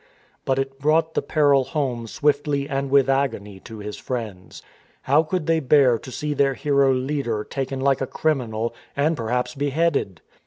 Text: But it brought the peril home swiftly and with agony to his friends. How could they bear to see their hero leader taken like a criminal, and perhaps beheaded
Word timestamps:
But 0.45 0.57
it 0.57 0.79
brought 0.79 1.13
the 1.13 1.21
peril 1.21 1.63
home 1.63 2.07
swiftly 2.07 2.67
and 2.67 2.89
with 2.89 3.07
agony 3.07 3.59
to 3.59 3.77
his 3.77 3.97
friends. 3.97 4.63
How 5.03 5.21
could 5.21 5.45
they 5.45 5.59
bear 5.59 5.99
to 5.99 6.11
see 6.11 6.33
their 6.33 6.55
hero 6.55 6.91
leader 6.91 7.43
taken 7.43 7.79
like 7.79 8.01
a 8.01 8.07
criminal, 8.07 8.73
and 8.97 9.15
perhaps 9.15 9.53
beheaded 9.53 10.21